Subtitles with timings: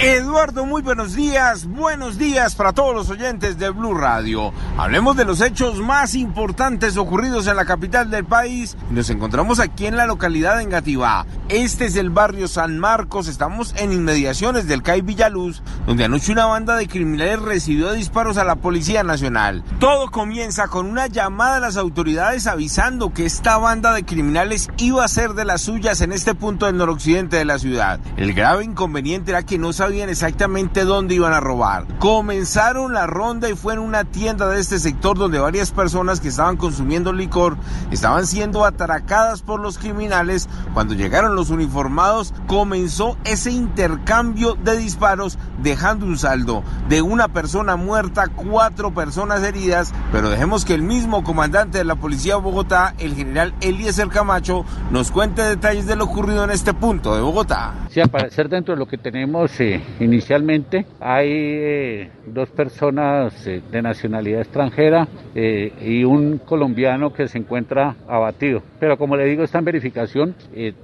[0.00, 1.66] Eduardo, muy buenos días.
[1.66, 4.52] Buenos días para todos los oyentes de Blue Radio.
[4.76, 8.76] Hablemos de los hechos más importantes ocurridos en la capital del país.
[8.90, 11.26] Nos encontramos aquí en la localidad de Engativá.
[11.48, 13.26] Este es el barrio San Marcos.
[13.26, 18.44] Estamos en inmediaciones del CAI Villaluz, donde anoche una banda de criminales recibió disparos a
[18.44, 19.64] la Policía Nacional.
[19.80, 25.04] Todo comienza con una llamada a las autoridades avisando que esta banda de criminales iba
[25.04, 27.98] a ser de las suyas en este punto del noroccidente de la ciudad.
[28.16, 31.86] El grave inconveniente era que no sabían exactamente dónde iban a robar.
[31.98, 36.28] Comenzaron la ronda y fue en una tienda de este sector donde varias personas que
[36.28, 37.56] estaban consumiendo licor
[37.90, 40.46] estaban siendo atracadas por los criminales.
[40.74, 47.76] Cuando llegaron los uniformados comenzó ese intercambio de disparos dejando un saldo de una persona
[47.76, 52.94] muerta, cuatro personas heridas, pero dejemos que el mismo comandante de la policía de Bogotá,
[52.98, 57.74] el general Eliezer Camacho, nos cuente detalles de lo ocurrido en este punto de Bogotá.
[57.90, 63.82] Sí, parecer dentro de lo que tenemos eh, inicialmente hay eh, dos personas eh, de
[63.82, 68.60] nacionalidad extranjera y un colombiano que se encuentra abatido.
[68.80, 70.34] Pero como le digo, está en verificación,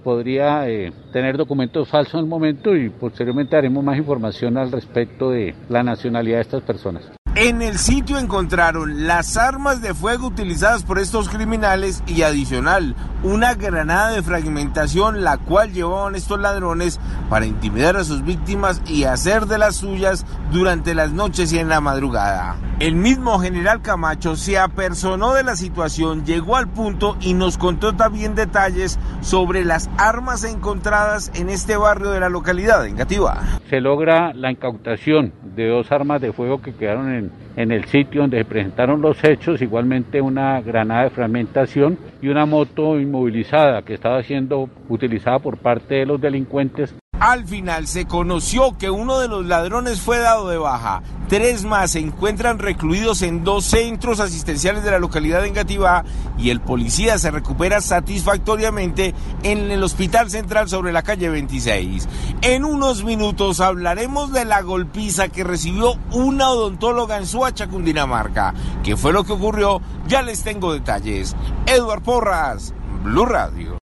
[0.04, 0.64] podría
[1.12, 5.82] tener documentos falsos en el momento y posteriormente haremos más información al respecto de la
[5.82, 7.23] nacionalidad de estas personas.
[7.36, 13.54] En el sitio encontraron las armas de fuego utilizadas por estos criminales y adicional una
[13.54, 19.46] granada de fragmentación la cual llevaban estos ladrones para intimidar a sus víctimas y hacer
[19.46, 22.56] de las suyas durante las noches y en la madrugada.
[22.80, 27.94] El mismo general Camacho se apersonó de la situación, llegó al punto y nos contó
[27.94, 33.42] también detalles sobre las armas encontradas en este barrio de la localidad de Engativá.
[33.70, 37.23] Se logra la incautación de dos armas de fuego que quedaron en,
[37.56, 42.46] en el sitio donde se presentaron los hechos, igualmente una granada de fragmentación y una
[42.46, 48.76] moto inmovilizada que estaba siendo utilizada por parte de los delincuentes Al final se conoció
[48.76, 51.02] que uno de los ladrones fue dado de baja.
[51.28, 56.04] Tres más se encuentran recluidos en dos centros asistenciales de la localidad de Engativá
[56.36, 62.08] y el policía se recupera satisfactoriamente en el hospital central sobre la calle 26.
[62.42, 68.52] En unos minutos hablaremos de la golpiza que recibió una odontóloga en Suacha, Cundinamarca.
[68.82, 69.80] ¿Qué fue lo que ocurrió?
[70.08, 71.34] Ya les tengo detalles.
[71.66, 73.83] Edward Porras, Blue Radio.